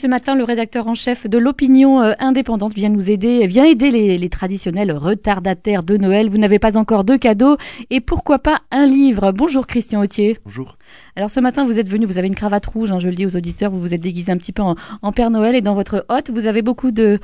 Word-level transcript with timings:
Ce 0.00 0.06
matin, 0.06 0.36
le 0.36 0.44
rédacteur 0.44 0.86
en 0.86 0.94
chef 0.94 1.28
de 1.28 1.38
l'opinion 1.38 2.00
euh, 2.00 2.12
indépendante 2.20 2.72
vient 2.72 2.88
nous 2.88 3.10
aider, 3.10 3.48
vient 3.48 3.64
aider 3.64 3.90
les, 3.90 4.28
traditionnels 4.28 4.92
retardataires 4.92 5.82
de 5.82 5.96
Noël. 5.96 6.30
Vous 6.30 6.38
n'avez 6.38 6.60
pas 6.60 6.78
encore 6.78 7.02
de 7.02 7.16
cadeaux 7.16 7.56
et 7.90 8.00
pourquoi 8.00 8.38
pas 8.38 8.60
un 8.70 8.86
livre. 8.86 9.32
Bonjour 9.32 9.66
Christian 9.66 10.00
Autier. 10.00 10.38
Bonjour. 10.44 10.78
Alors 11.16 11.30
ce 11.30 11.40
matin, 11.40 11.66
vous 11.66 11.80
êtes 11.80 11.88
venu, 11.88 12.06
vous 12.06 12.16
avez 12.16 12.28
une 12.28 12.36
cravate 12.36 12.64
rouge, 12.66 12.92
hein, 12.92 13.00
je 13.00 13.08
le 13.08 13.16
dis 13.16 13.26
aux 13.26 13.34
auditeurs, 13.34 13.72
vous 13.72 13.80
vous 13.80 13.92
êtes 13.92 14.00
déguisé 14.00 14.30
un 14.30 14.36
petit 14.36 14.52
peu 14.52 14.62
en, 14.62 15.10
Père 15.10 15.30
Noël 15.30 15.56
et 15.56 15.62
dans 15.62 15.74
votre 15.74 16.06
hôte, 16.08 16.30
vous 16.30 16.46
avez 16.46 16.62
beaucoup 16.62 16.92
de 16.92 17.18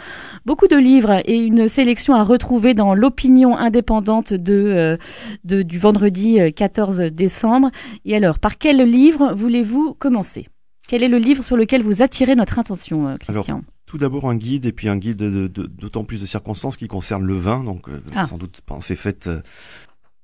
beaucoup 0.45 0.67
de 0.67 0.77
livres 0.77 1.23
et 1.27 1.37
une 1.37 1.69
sélection 1.69 2.15
à 2.15 2.25
retrouver 2.25 2.75
dans 2.75 2.93
l'opinion 2.93 3.57
indépendante 3.57 4.33
de, 4.33 4.99
euh, 5.45 5.63
du 5.63 5.79
vendredi 5.79 6.41
14 6.53 7.01
euh, 7.03 7.11
décembre. 7.11 7.71
Et 8.05 8.17
alors, 8.17 8.41
par 8.41 8.59
quel 8.59 8.79
livre 8.79 9.33
voulez-vous 9.33 9.95
commencer? 9.95 10.49
Quel 10.89 11.03
est 11.03 11.09
le 11.09 11.19
livre 11.19 11.43
sur 11.43 11.57
lequel 11.57 11.82
vous 11.82 12.03
attirez 12.03 12.35
notre 12.35 12.59
attention, 12.59 13.09
euh, 13.09 13.17
Christian 13.17 13.62
Tout 13.87 13.98
d'abord 13.98 14.29
un 14.29 14.37
guide 14.37 14.67
et 14.67 14.72
puis 14.72 14.89
un 14.89 14.96
guide 14.96 15.17
d'autant 15.17 16.04
plus 16.04 16.21
de 16.21 16.26
circonstances 16.26 16.76
qui 16.76 16.89
concerne 16.89 17.25
le 17.25 17.35
vin. 17.35 17.64
Donc 17.64 17.89
euh, 17.89 18.00
ah. 18.14 18.26
sans 18.26 18.39
doute 18.39 18.61
pensée 18.64 18.96
faite. 18.96 19.26
Euh, 19.26 19.40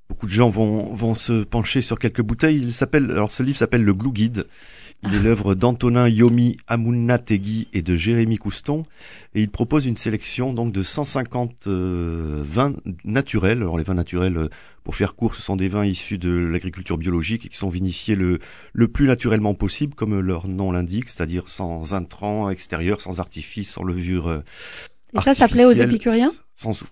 beaucoup 0.08 0.26
de 0.26 0.32
gens 0.32 0.48
vont, 0.48 0.92
vont 0.92 1.14
se 1.14 1.44
pencher 1.44 1.82
sur 1.82 1.98
quelques 1.98 2.22
bouteilles. 2.22 2.58
Il 2.58 2.72
s'appelle 2.72 3.10
alors 3.10 3.30
ce 3.30 3.42
livre 3.42 3.58
s'appelle 3.58 3.84
le 3.84 3.94
Glue 3.94 4.12
Guide. 4.12 4.46
Il 5.02 5.14
est 5.14 5.22
l'œuvre 5.22 5.54
d'Antonin 5.54 6.08
Yomi 6.08 6.58
Amunategui 6.66 7.68
et 7.72 7.80
de 7.80 7.96
Jérémy 7.96 8.36
Couston 8.36 8.84
et 9.34 9.40
il 9.40 9.50
propose 9.50 9.86
une 9.86 9.96
sélection 9.96 10.52
donc 10.52 10.72
de 10.72 10.82
150 10.82 11.66
vins 11.66 12.74
naturels. 13.04 13.58
Alors 13.58 13.78
les 13.78 13.84
vins 13.84 13.94
naturels 13.94 14.50
pour 14.84 14.94
faire 14.94 15.14
court, 15.14 15.34
ce 15.34 15.42
sont 15.42 15.56
des 15.56 15.68
vins 15.68 15.86
issus 15.86 16.18
de 16.18 16.30
l'agriculture 16.30 16.98
biologique 16.98 17.46
et 17.46 17.48
qui 17.48 17.56
sont 17.56 17.70
vinifiés 17.70 18.14
le, 18.14 18.40
le 18.72 18.88
plus 18.88 19.06
naturellement 19.06 19.54
possible, 19.54 19.94
comme 19.94 20.18
leur 20.20 20.48
nom 20.48 20.70
l'indique, 20.72 21.08
c'est-à-dire 21.08 21.48
sans 21.48 21.94
intrants 21.94 22.50
extérieurs, 22.50 23.00
sans 23.00 23.20
artifice, 23.20 23.70
sans 23.70 23.84
levure. 23.84 24.42
Euh, 25.14 25.18
et 25.18 25.22
ça, 25.22 25.34
ça 25.34 25.48
plaît 25.48 25.64
aux 25.64 25.72
épicuriens 25.72 26.30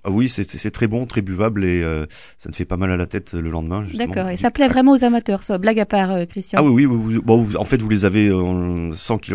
ah 0.04 0.10
oui, 0.10 0.28
c'est 0.28 0.70
très 0.70 0.86
bon, 0.86 1.04
très 1.06 1.20
buvable 1.20 1.64
et 1.64 1.82
euh, 1.82 2.06
ça 2.38 2.48
ne 2.48 2.54
fait 2.54 2.64
pas 2.64 2.76
mal 2.76 2.90
à 2.90 2.96
la 2.96 3.06
tête 3.06 3.34
le 3.34 3.50
lendemain. 3.50 3.84
D'accord. 3.94 4.28
Et 4.30 4.36
ça 4.36 4.50
plaît 4.50 4.68
vraiment 4.68 4.92
aux 4.92 5.04
amateurs, 5.04 5.42
ça. 5.42 5.58
Blague 5.58 5.78
à 5.78 5.86
part, 5.86 6.10
euh, 6.10 6.24
Christian. 6.24 6.58
Ah 6.58 6.62
oui, 6.62 6.86
oui. 6.86 7.18
bon, 7.22 7.46
en 7.54 7.64
fait, 7.64 7.82
vous 7.82 7.88
les 7.88 8.04
avez 8.04 8.30
sans 8.94 9.18
qu'ils 9.18 9.34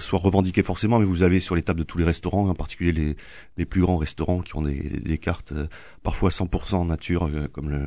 soient 0.00 0.18
revendiqués 0.18 0.62
forcément, 0.62 0.98
mais 0.98 1.06
vous 1.06 1.22
avez 1.22 1.40
sur 1.40 1.56
les 1.56 1.62
tables 1.62 1.80
de 1.80 1.84
tous 1.84 1.98
les 1.98 2.04
restaurants, 2.04 2.48
en 2.48 2.54
particulier 2.54 2.92
les, 2.92 3.16
les 3.56 3.64
plus 3.64 3.80
grands 3.80 3.96
restaurants 3.96 4.40
qui 4.40 4.56
ont 4.56 4.62
des, 4.62 4.74
des 4.74 5.18
cartes 5.18 5.54
parfois 6.02 6.30
100% 6.30 6.86
nature, 6.86 7.30
comme 7.52 7.70
le 7.70 7.86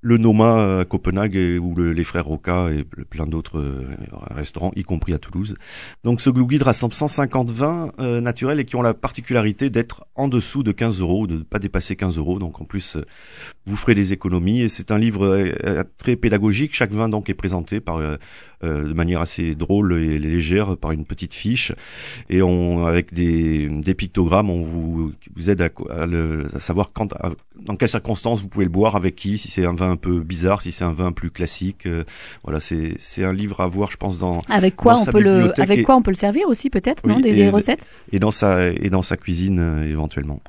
le 0.00 0.16
Noma 0.16 0.80
à 0.80 0.84
Copenhague 0.84 1.36
ou 1.60 1.74
les 1.76 2.04
frères 2.04 2.26
Roca 2.26 2.70
et 2.70 2.84
plein 2.84 3.26
d'autres 3.26 3.58
euh, 3.58 3.84
restaurants, 4.30 4.72
y 4.76 4.82
compris 4.82 5.12
à 5.12 5.18
Toulouse. 5.18 5.56
Donc 6.04 6.20
ce 6.20 6.30
Glue 6.30 6.46
Guide 6.46 6.62
rassemble 6.62 6.94
150 6.94 7.50
vins 7.50 7.90
euh, 7.98 8.20
naturels 8.20 8.60
et 8.60 8.64
qui 8.64 8.76
ont 8.76 8.82
la 8.82 8.94
particularité 8.94 9.70
d'être 9.70 10.06
en 10.14 10.28
dessous 10.28 10.62
de 10.62 10.72
15 10.72 11.00
euros, 11.00 11.26
de 11.26 11.38
ne 11.38 11.42
pas 11.42 11.58
dépasser 11.58 11.96
15 11.96 12.18
euros. 12.18 12.38
Donc 12.38 12.60
en 12.60 12.64
plus, 12.64 12.96
euh, 12.96 13.04
vous 13.66 13.76
ferez 13.76 13.94
des 13.94 14.12
économies 14.12 14.62
et 14.62 14.68
c'est 14.68 14.90
un 14.92 14.98
livre 14.98 15.52
très 15.98 16.16
pédagogique. 16.16 16.74
Chaque 16.74 16.92
vin 16.92 17.08
donc 17.08 17.28
est 17.28 17.34
présenté 17.34 17.80
par 17.80 18.00
de 18.62 18.92
manière 18.92 19.20
assez 19.20 19.54
drôle 19.54 19.92
et 19.94 20.18
légère 20.18 20.76
par 20.76 20.92
une 20.92 21.04
petite 21.04 21.34
fiche 21.34 21.72
et 22.30 22.40
on 22.40 22.86
avec 22.86 23.12
des, 23.12 23.68
des 23.68 23.94
pictogrammes, 23.94 24.50
on 24.50 24.62
vous, 24.62 25.12
vous 25.36 25.50
aide 25.50 25.60
à, 25.60 25.68
à, 25.90 26.60
savoir 26.60 26.92
quand, 26.94 27.12
dans 27.62 27.76
quelles 27.76 27.88
circonstances 27.88 28.40
vous 28.40 28.48
pouvez 28.48 28.64
le 28.64 28.70
boire, 28.70 28.96
avec 28.96 29.16
qui, 29.16 29.38
si 29.38 29.48
c'est 29.48 29.64
un 29.64 29.74
vin 29.74 29.90
un 29.90 29.96
peu 29.96 30.20
bizarre, 30.20 30.62
si 30.62 30.72
c'est 30.72 30.84
un 30.84 30.92
vin 30.92 31.12
plus 31.12 31.30
classique. 31.30 31.86
Euh, 31.86 32.04
voilà, 32.44 32.60
c'est 32.60 32.94
c'est 32.98 33.24
un 33.24 33.32
livre 33.32 33.60
à 33.60 33.66
voir, 33.66 33.90
je 33.90 33.96
pense 33.96 34.18
dans 34.18 34.40
avec 34.48 34.76
quoi 34.76 34.98
on 34.98 35.04
peut 35.04 35.20
le 35.20 35.60
avec 35.60 35.84
quoi 35.84 35.96
on 35.96 36.02
peut 36.02 36.10
le 36.10 36.16
servir 36.16 36.48
aussi 36.48 36.70
peut-être, 36.70 37.06
non, 37.06 37.20
des, 37.20 37.50
recettes? 37.50 37.88
et 38.12 38.18
dans 38.18 38.30
sa 38.30 38.68
et 38.68 38.90
dans 38.90 39.02
sa 39.02 39.16
cuisine 39.16 39.58
euh, 39.58 39.90
éventuellement 39.90 40.40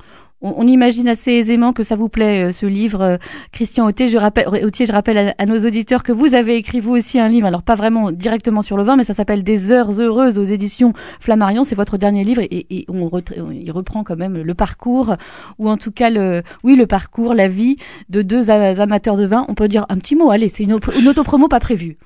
on, 0.42 0.66
imagine 0.66 1.08
assez 1.08 1.32
aisément 1.32 1.72
que 1.72 1.82
ça 1.82 1.96
vous 1.96 2.08
plaît, 2.08 2.48
euh, 2.48 2.52
ce 2.52 2.66
livre. 2.66 3.00
Euh, 3.02 3.16
Christian 3.52 3.86
Autier, 3.86 4.08
je 4.08 4.16
rappelle, 4.16 4.46
je 4.50 4.92
rappelle 4.92 5.34
à, 5.36 5.46
nos 5.46 5.58
auditeurs 5.58 6.02
que 6.02 6.12
vous 6.12 6.34
avez 6.34 6.56
écrit 6.56 6.80
vous 6.80 6.92
aussi 6.92 7.18
un 7.18 7.28
livre, 7.28 7.46
alors 7.46 7.62
pas 7.62 7.74
vraiment 7.74 8.10
directement 8.10 8.62
sur 8.62 8.76
le 8.76 8.82
vin, 8.82 8.96
mais 8.96 9.04
ça 9.04 9.14
s'appelle 9.14 9.42
Des 9.42 9.70
heures 9.70 9.90
heureuses 10.00 10.38
aux 10.38 10.44
éditions 10.44 10.92
Flammarion. 11.20 11.64
C'est 11.64 11.74
votre 11.74 11.98
dernier 11.98 12.24
livre 12.24 12.42
et, 12.42 12.86
on, 12.88 13.10
il 13.52 13.70
reprend 13.70 14.04
quand 14.04 14.16
même 14.16 14.38
le 14.38 14.54
parcours, 14.54 15.16
ou 15.58 15.68
en 15.68 15.76
tout 15.76 15.92
cas 15.92 16.10
le, 16.10 16.42
oui, 16.62 16.76
le 16.76 16.86
parcours, 16.86 17.34
la 17.34 17.48
vie 17.48 17.76
de 18.08 18.22
deux 18.22 18.50
amateurs 18.50 19.16
de 19.16 19.26
vin. 19.26 19.44
On 19.48 19.54
peut 19.54 19.68
dire 19.68 19.86
un 19.88 19.96
petit 19.96 20.16
mot. 20.16 20.30
Allez, 20.30 20.48
c'est 20.48 20.62
une, 20.62 20.78
une 20.98 21.08
autopromo 21.08 21.48
pas 21.48 21.60
prévue. 21.60 21.98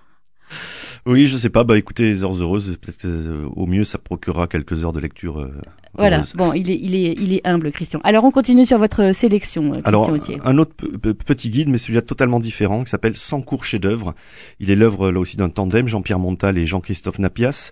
Oui, 1.06 1.26
je 1.26 1.36
sais 1.36 1.50
pas. 1.50 1.64
Bah 1.64 1.76
écoutez, 1.76 2.04
les 2.04 2.24
heures 2.24 2.34
heureuses, 2.34 2.78
peut-être 2.80 3.04
euh, 3.04 3.46
au 3.56 3.66
mieux 3.66 3.84
ça 3.84 3.98
procurera 3.98 4.46
quelques 4.46 4.84
heures 4.84 4.92
de 4.92 5.00
lecture. 5.00 5.38
Euh, 5.38 5.52
voilà. 5.96 6.24
Bon, 6.34 6.54
il 6.54 6.70
est, 6.70 6.78
il 6.80 6.94
est, 6.94 7.14
il 7.20 7.34
est 7.34 7.46
humble, 7.46 7.70
Christian. 7.70 8.00
Alors 8.04 8.24
on 8.24 8.30
continue 8.30 8.64
sur 8.64 8.78
votre 8.78 9.14
sélection, 9.14 9.66
euh, 9.66 9.72
Christian 9.72 9.84
Alors, 9.84 10.10
un 10.44 10.58
autre 10.58 10.72
petit 10.72 11.50
guide, 11.50 11.68
mais 11.68 11.78
celui-là 11.78 12.00
totalement 12.00 12.40
différent, 12.40 12.82
qui 12.82 12.90
s'appelle 12.90 13.16
100 13.16 13.42
cours 13.42 13.64
chefs-d'œuvre. 13.64 14.14
Il 14.60 14.70
est 14.70 14.76
l'œuvre 14.76 15.10
là 15.10 15.20
aussi 15.20 15.36
d'un 15.36 15.50
tandem, 15.50 15.86
Jean-Pierre 15.86 16.18
Montal 16.18 16.56
et 16.58 16.66
Jean-Christophe 16.66 17.18
Napias. 17.18 17.70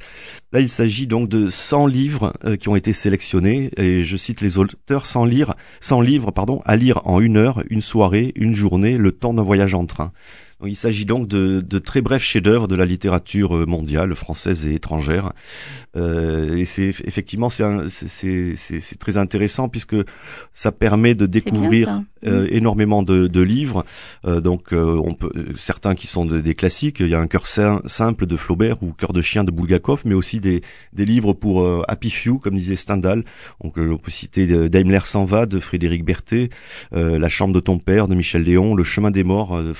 Là, 0.52 0.60
il 0.60 0.68
s'agit 0.68 1.06
donc 1.06 1.28
de 1.28 1.48
100 1.48 1.86
livres 1.86 2.34
qui 2.60 2.68
ont 2.68 2.76
été 2.76 2.92
sélectionnés, 2.92 3.70
et 3.76 4.04
je 4.04 4.16
cite 4.16 4.40
les 4.40 4.58
auteurs 4.58 5.06
100 5.06 5.24
lire, 5.24 5.54
100 5.80 6.02
livres, 6.02 6.30
pardon, 6.30 6.60
à 6.64 6.76
lire 6.76 7.00
en 7.04 7.20
une 7.20 7.38
heure, 7.38 7.62
une 7.70 7.80
soirée, 7.80 8.32
une 8.36 8.54
journée, 8.54 8.98
le 8.98 9.10
temps 9.10 9.34
d'un 9.34 9.42
voyage 9.42 9.74
en 9.74 9.86
train. 9.86 10.12
Il 10.66 10.76
s'agit 10.76 11.04
donc 11.04 11.28
de, 11.28 11.60
de, 11.60 11.78
très 11.78 12.00
brefs 12.00 12.22
chefs-d'œuvre 12.22 12.68
de 12.68 12.76
la 12.76 12.86
littérature 12.86 13.56
euh, 13.56 13.66
mondiale, 13.66 14.14
française 14.14 14.66
et 14.66 14.74
étrangère. 14.74 15.32
Euh, 15.96 16.56
et 16.56 16.64
c'est 16.64 16.88
effectivement 17.04 17.50
c'est 17.50 18.98
très 18.98 19.16
intéressant 19.16 19.68
puisque 19.68 19.96
ça 20.54 20.72
permet 20.72 21.14
de 21.14 21.26
découvrir 21.26 22.02
euh, 22.26 22.44
mm. 22.44 22.48
énormément 22.50 23.02
de, 23.02 23.26
de 23.26 23.40
livres. 23.40 23.84
Euh, 24.26 24.40
donc 24.40 24.72
euh, 24.72 25.00
on 25.04 25.14
peut 25.14 25.32
certains 25.56 25.94
qui 25.94 26.06
sont 26.06 26.24
des 26.24 26.54
classiques. 26.54 27.00
Il 27.00 27.08
y 27.08 27.14
a 27.14 27.20
un 27.20 27.26
cœur 27.26 27.46
simple 27.46 28.26
de 28.26 28.36
Flaubert 28.36 28.82
ou 28.82 28.92
cœur 28.92 29.12
de 29.12 29.22
chien 29.22 29.44
de 29.44 29.50
Bulgakov, 29.50 30.02
mais 30.04 30.14
aussi 30.14 30.40
des, 30.40 30.62
des 30.92 31.04
livres 31.04 31.32
pour 31.32 31.66
Happy 31.88 32.10
Few, 32.10 32.38
comme 32.38 32.54
disait 32.54 32.76
Stendhal. 32.76 33.24
Donc 33.62 33.74
on 33.76 33.98
peut 33.98 34.10
citer 34.10 34.68
Daimler 34.68 35.00
s'en 35.04 35.24
va 35.24 35.46
de 35.46 35.58
Frédéric 35.58 36.04
Berthet, 36.04 36.50
La 36.92 37.28
chambre 37.28 37.54
de 37.54 37.60
ton 37.60 37.78
père 37.78 38.08
de 38.08 38.14
Michel 38.14 38.42
Léon, 38.42 38.74
Le 38.74 38.84
chemin 38.84 39.10
des 39.10 39.24
morts 39.24 39.62
de, 39.62 39.72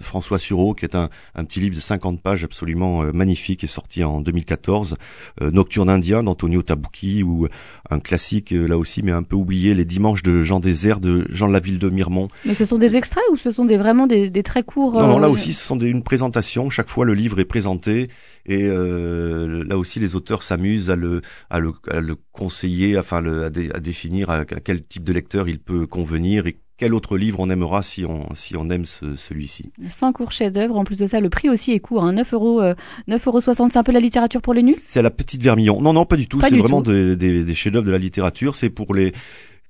François 0.00 0.38
Sureau, 0.38 0.74
qui 0.74 0.84
est 0.84 0.94
un, 0.94 1.08
un 1.34 1.44
petit 1.44 1.60
livre 1.60 1.76
de 1.76 1.80
50 1.80 2.20
pages 2.20 2.44
absolument 2.44 3.02
magnifique, 3.12 3.64
est 3.64 3.68
sorti 3.68 4.04
en 4.04 4.20
2014. 4.20 4.96
Euh, 5.42 5.50
Nocturne 5.50 5.88
indien 5.88 6.22
d'Antonio 6.22 6.62
Tabucchi 6.62 7.22
ou 7.22 7.48
un 7.90 8.00
classique 8.00 8.52
euh, 8.52 8.66
là 8.66 8.78
aussi 8.78 9.02
mais 9.02 9.12
un 9.12 9.22
peu 9.22 9.36
oublié 9.36 9.74
Les 9.74 9.84
dimanches 9.84 10.22
de 10.22 10.42
Jean 10.42 10.60
Désert 10.60 11.00
de 11.00 11.26
Jean 11.30 11.43
de 11.48 11.52
la 11.52 11.60
Ville 11.60 11.78
de 11.78 11.88
Mirmont. 11.88 12.28
Mais 12.44 12.54
ce 12.54 12.64
sont 12.64 12.78
des 12.78 12.96
extraits 12.96 13.24
ou 13.32 13.36
ce 13.36 13.50
sont 13.50 13.64
des 13.64 13.76
vraiment 13.76 14.06
des, 14.06 14.30
des 14.30 14.42
très 14.42 14.62
courts 14.62 14.94
Non, 14.94 15.06
non 15.06 15.18
là 15.18 15.28
euh, 15.28 15.30
aussi 15.30 15.52
ce 15.52 15.64
sont 15.64 15.76
des, 15.76 15.88
une 15.88 16.02
présentation. 16.02 16.70
Chaque 16.70 16.88
fois 16.88 17.04
le 17.04 17.14
livre 17.14 17.40
est 17.40 17.44
présenté 17.44 18.08
et 18.46 18.62
euh, 18.64 19.64
là 19.64 19.78
aussi 19.78 20.00
les 20.00 20.14
auteurs 20.14 20.42
s'amusent 20.42 20.90
à 20.90 20.96
le, 20.96 21.22
à 21.50 21.58
le, 21.58 21.72
à 21.90 22.00
le 22.00 22.16
conseiller, 22.32 22.98
enfin 22.98 23.20
le, 23.20 23.44
à, 23.44 23.46
à, 23.46 23.80
définir 23.80 24.30
à, 24.30 24.44
quel 24.44 24.84
type 24.84 25.04
de 25.04 25.12
lecteur 25.12 25.48
il 25.48 25.58
peut 25.58 25.86
convenir 25.86 26.46
et 26.46 26.58
quel 26.76 26.92
autre 26.92 27.16
livre 27.16 27.38
on 27.38 27.50
aimera 27.50 27.82
si 27.82 28.04
on, 28.04 28.34
si 28.34 28.56
on 28.56 28.68
aime 28.68 28.84
celui-ci 28.84 29.70
100 29.88 30.12
cours 30.12 30.32
chef-d'œuvre. 30.32 30.76
En 30.76 30.82
plus 30.82 30.96
de 30.96 31.06
ça, 31.06 31.20
le 31.20 31.30
prix 31.30 31.48
aussi 31.48 31.70
est 31.70 31.78
court, 31.78 32.02
hein, 32.02 32.14
9 32.14 32.34
euros, 32.34 32.62
9 33.06 33.26
euros 33.28 33.40
60. 33.40 33.70
C'est 33.70 33.78
un 33.78 33.84
peu 33.84 33.92
la 33.92 34.00
littérature 34.00 34.42
pour 34.42 34.54
les 34.54 34.64
nus? 34.64 34.74
C'est 34.76 35.00
la 35.00 35.12
petite 35.12 35.40
vermillon. 35.40 35.80
Non, 35.80 35.92
non, 35.92 36.04
pas 36.04 36.16
du 36.16 36.26
tout. 36.26 36.40
C'est 36.40 36.56
vraiment 36.56 36.80
des, 36.80 37.14
des, 37.14 37.44
des 37.44 37.54
chefs-d'œuvre 37.54 37.86
de 37.86 37.92
la 37.92 37.98
littérature. 37.98 38.56
C'est 38.56 38.70
pour 38.70 38.92
les 38.92 39.12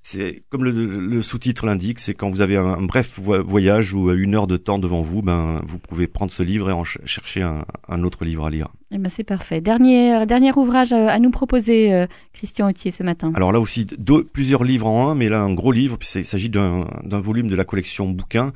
c'est 0.06 0.42
comme 0.50 0.64
le, 0.64 1.22
sous-titre 1.22 1.64
l'indique, 1.64 1.98
c'est 1.98 2.12
quand 2.12 2.28
vous 2.28 2.42
avez 2.42 2.58
un, 2.58 2.82
bref 2.82 3.18
voyage 3.18 3.94
ou 3.94 4.12
une 4.12 4.34
heure 4.34 4.46
de 4.46 4.58
temps 4.58 4.78
devant 4.78 5.00
vous, 5.00 5.22
ben 5.22 5.62
vous 5.66 5.78
pouvez 5.78 6.06
prendre 6.06 6.30
ce 6.30 6.42
livre 6.42 6.68
et 6.68 6.74
en 6.74 6.84
chercher 6.84 7.40
un, 7.40 8.02
autre 8.02 8.26
livre 8.26 8.44
à 8.44 8.50
lire. 8.50 8.68
Eh 8.92 8.98
ben 8.98 9.10
c'est 9.10 9.24
parfait. 9.24 9.62
Dernier 9.62 10.26
dernier 10.26 10.52
ouvrage 10.52 10.92
à, 10.92 11.18
nous 11.20 11.30
proposer, 11.30 11.94
euh, 11.94 12.06
Christian 12.34 12.68
Autier, 12.68 12.90
ce 12.90 13.02
matin. 13.02 13.32
Alors 13.34 13.50
là 13.50 13.58
aussi 13.58 13.86
deux, 13.86 14.24
plusieurs 14.24 14.62
livres 14.62 14.86
en 14.86 15.08
un, 15.08 15.14
mais 15.14 15.30
là 15.30 15.40
un 15.40 15.54
gros 15.54 15.72
livre. 15.72 15.96
Puis 15.96 16.08
il 16.16 16.24
s'agit 16.26 16.50
d'un 16.50 16.84
volume 17.02 17.48
de 17.48 17.56
la 17.56 17.64
collection 17.64 18.10
bouquins 18.10 18.52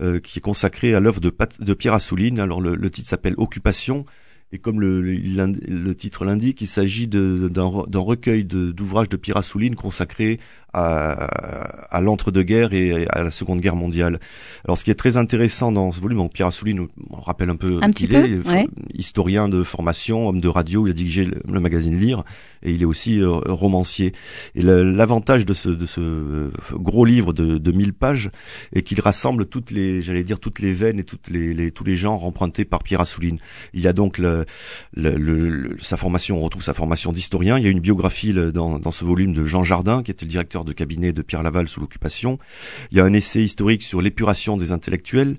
euh, 0.00 0.18
qui 0.18 0.40
est 0.40 0.42
consacré 0.42 0.94
à 0.94 1.00
l'œuvre 1.00 1.20
de, 1.20 1.32
de 1.60 1.74
Pierre 1.74 1.94
Assouline. 1.94 2.40
Alors 2.40 2.60
le, 2.60 2.74
le 2.74 2.90
titre 2.90 3.08
s'appelle 3.08 3.34
Occupation. 3.36 4.04
Et 4.50 4.58
comme 4.58 4.80
le, 4.80 5.02
le, 5.02 5.94
titre 5.94 6.24
l'indique, 6.24 6.62
il 6.62 6.68
s'agit 6.68 7.06
d'un 7.06 7.98
recueil 7.98 8.44
d'ouvrages 8.44 9.10
de, 9.10 9.18
Pierre 9.18 9.36
Assouline 9.36 9.74
consacré 9.74 10.40
à, 10.72 12.00
l'entre-deux-guerres 12.00 12.72
et 12.72 13.06
à 13.10 13.22
la 13.22 13.30
Seconde 13.30 13.60
Guerre 13.60 13.76
mondiale. 13.76 14.20
Alors 14.64 14.78
ce 14.78 14.84
qui 14.84 14.90
est 14.90 14.94
très 14.94 15.16
intéressant 15.16 15.72
dans 15.72 15.92
ce 15.92 16.00
volume, 16.00 16.28
Pierre 16.28 16.48
Assouline 16.48 16.76
nous 16.78 16.88
rappelle 17.12 17.50
un 17.50 17.56
peu 17.56 17.80
un 17.82 17.90
qui 17.90 18.04
il 18.04 18.14
est, 18.14 18.40
historien 18.94 19.48
de 19.48 19.62
formation, 19.62 20.28
homme 20.28 20.40
de 20.40 20.48
radio, 20.48 20.86
il 20.86 20.90
a 20.90 20.94
dirigé 20.94 21.24
le, 21.24 21.60
magazine 21.60 21.98
Lire 21.98 22.22
et 22.62 22.72
il 22.72 22.82
est 22.82 22.86
aussi 22.86 23.20
euh, 23.20 23.30
romancier. 23.46 24.12
Et 24.54 24.62
l'avantage 24.62 25.44
de 25.44 25.54
ce, 25.54 25.68
de 25.68 25.86
ce 25.86 26.00
euh, 26.00 26.50
gros 26.72 27.04
livre 27.04 27.32
de, 27.32 27.58
de 27.58 27.72
1000 27.72 27.92
pages 27.92 28.30
est 28.74 28.82
qu'il 28.82 29.00
rassemble 29.00 29.46
toutes 29.46 29.70
les, 29.70 30.02
j'allais 30.02 30.24
dire 30.24 30.40
toutes 30.40 30.60
les 30.60 30.72
veines 30.72 30.98
et 30.98 31.04
toutes 31.04 31.28
les, 31.28 31.54
les, 31.54 31.70
tous 31.70 31.84
les 31.84 31.96
genres 31.96 32.24
empruntés 32.24 32.64
par 32.64 32.82
Pierre 32.82 33.00
Assouline. 33.00 33.38
Il 33.72 33.80
y 33.80 33.88
a 33.88 33.92
donc 33.92 34.18
le, 34.18 34.44
le, 34.94 35.76
sa 35.80 35.96
formation, 35.96 36.38
on 36.38 36.42
retrouve 36.42 36.62
sa 36.62 36.74
formation 36.74 37.12
d'historien. 37.12 37.58
Il 37.58 37.64
y 37.64 37.66
a 37.66 37.70
une 37.70 37.80
biographie 37.80 38.32
dans, 38.32 38.78
dans 38.78 38.90
ce 38.90 39.04
volume 39.04 39.32
de 39.32 39.44
Jean 39.44 39.64
Jardin, 39.64 40.02
qui 40.02 40.10
était 40.10 40.24
le 40.24 40.30
directeur 40.30 40.57
de 40.64 40.72
cabinet 40.72 41.12
de 41.12 41.22
Pierre 41.22 41.42
Laval 41.42 41.68
sous 41.68 41.80
l'occupation. 41.80 42.38
Il 42.90 42.98
y 42.98 43.00
a 43.00 43.04
un 43.04 43.12
essai 43.12 43.42
historique 43.42 43.82
sur 43.82 44.00
l'épuration 44.00 44.56
des 44.56 44.72
intellectuels. 44.72 45.36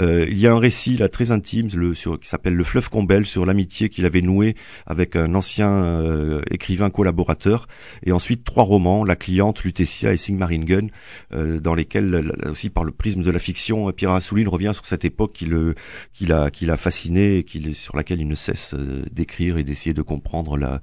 Euh, 0.00 0.26
il 0.28 0.38
y 0.38 0.46
a 0.46 0.52
un 0.52 0.58
récit 0.58 0.96
là 0.96 1.08
très 1.08 1.30
intime 1.30 1.68
le, 1.74 1.94
sur, 1.94 2.18
qui 2.18 2.28
s'appelle 2.28 2.54
Le 2.54 2.64
fleuve 2.64 2.88
Combel 2.90 3.26
sur 3.26 3.44
l'amitié 3.44 3.88
qu'il 3.88 4.06
avait 4.06 4.22
nouée 4.22 4.54
avec 4.86 5.16
un 5.16 5.34
ancien 5.34 5.70
euh, 5.70 6.42
écrivain 6.50 6.90
collaborateur. 6.90 7.66
Et 8.04 8.12
ensuite 8.12 8.44
trois 8.44 8.64
romans, 8.64 9.04
La 9.04 9.16
cliente, 9.16 9.64
Lutetia 9.64 10.12
et 10.12 10.16
Sigmaringen, 10.16 10.90
euh, 11.32 11.58
dans 11.60 11.74
lesquels 11.74 12.32
aussi 12.46 12.70
par 12.70 12.84
le 12.84 12.92
prisme 12.92 13.22
de 13.22 13.30
la 13.30 13.38
fiction, 13.38 13.90
Pierre 13.92 14.12
Assouline 14.12 14.48
revient 14.48 14.72
sur 14.74 14.86
cette 14.86 15.04
époque 15.04 15.32
qui 15.32 15.44
le, 15.44 15.74
qui 16.12 16.26
l'a, 16.26 16.50
qui 16.50 16.66
fasciné 16.76 17.38
et 17.38 17.44
qui, 17.44 17.74
sur 17.74 17.96
laquelle 17.96 18.20
il 18.20 18.28
ne 18.28 18.34
cesse 18.34 18.74
euh, 18.74 19.02
d'écrire 19.12 19.58
et 19.58 19.64
d'essayer 19.64 19.94
de 19.94 20.02
comprendre 20.02 20.56
la, 20.56 20.80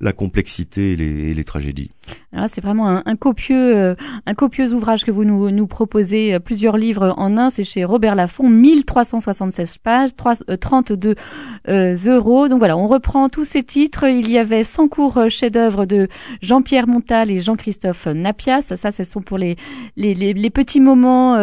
la 0.00 0.12
complexité 0.12 0.92
et 0.92 0.96
les, 0.96 1.34
les 1.34 1.44
tragédies. 1.44 1.90
c'est 2.48 2.60
vraiment 2.60 2.88
un, 2.88 3.02
un 3.06 3.16
copieux, 3.28 3.76
euh, 3.76 3.94
un 4.24 4.32
copieux 4.32 4.72
ouvrage 4.72 5.04
que 5.04 5.10
vous 5.10 5.24
nous, 5.24 5.50
nous 5.50 5.66
proposez, 5.66 6.32
euh, 6.32 6.38
plusieurs 6.38 6.78
livres 6.78 7.12
en 7.18 7.36
un. 7.36 7.50
C'est 7.50 7.62
chez 7.62 7.84
Robert 7.84 8.14
Laffont, 8.14 8.48
1376 8.48 9.76
pages, 9.76 10.16
3, 10.16 10.36
32 10.58 11.10
euh, 11.10 11.14
euros. 11.68 12.48
Donc 12.48 12.58
voilà, 12.58 12.76
on 12.76 12.86
reprend 12.86 13.28
tous 13.28 13.44
ces 13.44 13.62
titres. 13.62 14.08
Il 14.08 14.30
y 14.30 14.38
avait 14.38 14.62
100 14.62 14.88
cours 14.88 15.28
chefs-d'œuvre 15.28 15.86
de 15.86 16.08
Jean-Pierre 16.42 16.86
Montal 16.86 17.30
et 17.30 17.40
Jean-Christophe 17.40 18.06
Napias. 18.06 18.72
Ça, 18.76 18.90
ce 18.90 19.04
sont 19.04 19.20
pour 19.20 19.38
les, 19.38 19.56
les, 19.96 20.14
les, 20.14 20.50
petits 20.50 20.80
moments 20.80 21.34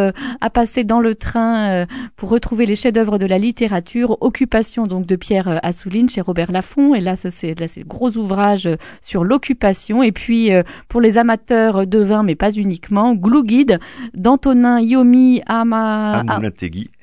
à 0.42 0.50
passer 0.50 0.84
dans 0.84 1.00
le 1.00 1.16
train 1.16 1.86
pour 2.16 2.30
retrouver 2.30 2.66
les 2.66 2.76
chefs-d'œuvre 2.76 3.18
de 3.18 3.26
la 3.26 3.38
littérature. 3.38 4.18
Occupation 4.22 4.88
donc 4.88 5.06
de 5.06 5.16
Pierre 5.16 5.60
Assouline 5.64 6.10
chez 6.10 6.22
Robert 6.22 6.52
Laffont. 6.52 6.96
Et 6.96 7.02
là, 7.02 7.16
c'est 7.16 7.60
là, 7.60 7.68
c'est 7.68 7.88
gros 7.88 8.18
ouvrage 8.18 8.70
sur 9.02 9.24
l'occupation. 9.24 10.04
Et 10.04 10.12
puis 10.12 10.50
pour 10.88 11.02
les 11.02 11.18
amateurs 11.18 11.88
de 11.88 12.00
vin, 12.00 12.24
mais 12.24 12.36
pas 12.36 12.52
uniquement. 12.52 13.14
Glou 13.14 13.44
Guide 13.44 13.80
d'Antonin 14.14 14.80
Yomi 14.80 15.42
Ama... 15.46 16.24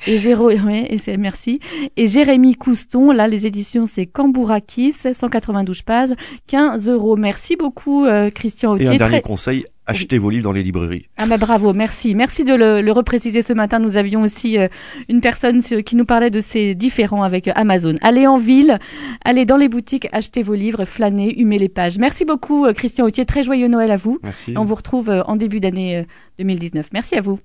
et, 0.07 0.19
Jérémy, 0.19 0.87
et 1.07 1.17
merci. 1.17 1.61
Et 1.97 2.07
Jérémy 2.07 2.55
Couston, 2.57 3.12
là 3.13 3.29
les 3.29 3.47
éditions 3.47 3.87
c'est 3.87 4.07
Cambourakis, 4.07 4.95
192 5.13 5.83
pages, 5.83 6.11
15 6.49 6.89
euros. 6.89 7.17
Merci 7.17 7.57
beaucoup 7.57 8.05
euh, 8.05 8.31
Christian 8.31 8.73
Autier. 8.73 8.87
Et 8.87 8.91
un 8.91 8.97
dernier 8.97 9.21
conseil, 9.21 9.65
achetez 9.87 10.19
vos 10.19 10.31
livres 10.31 10.45
dans 10.45 10.53
les 10.53 10.63
librairies. 10.63 11.07
Ah 11.17 11.27
bah 11.27 11.39
bravo, 11.39 11.73
merci. 11.73 12.15
Merci 12.15 12.45
de 12.45 12.55
le, 12.55 12.81
le 12.81 12.93
repréciser 12.93 13.43
ce 13.43 13.53
matin. 13.53 13.79
Nous 13.79 13.97
avions 13.97 14.23
aussi 14.23 14.59
euh, 14.59 14.69
une 15.09 15.21
personne 15.21 15.61
qui 15.61 15.97
nous 15.97 16.05
parlait 16.05 16.31
de 16.31 16.41
ces 16.41 16.75
différents 16.75 17.23
avec 17.23 17.49
euh, 17.49 17.53
Amazon. 17.55 17.95
Allez 18.03 18.27
en 18.27 18.37
ville, 18.37 18.79
allez 19.25 19.45
dans 19.45 19.57
les 19.57 19.69
boutiques, 19.69 20.09
achetez 20.13 20.43
vos 20.43 20.55
livres, 20.55 20.85
flânez, 20.85 21.35
humez 21.39 21.59
les 21.59 21.69
pages. 21.69 21.99
Merci 21.99 22.25
beaucoup 22.25 22.67
Christian 22.75 23.07
Autier, 23.07 23.27
très 23.27 23.43
joyeux 23.43 23.69
Noël 23.69 23.91
à 23.91 23.97
vous. 23.97 24.19
Merci. 24.23 24.55
On 24.57 24.65
vous 24.65 24.75
retrouve 24.75 25.11
en 25.27 25.37
début 25.37 25.61
d'année 25.61 26.07
2019. 26.39 26.89
Merci 26.93 27.17
à 27.17 27.21
vous. 27.21 27.39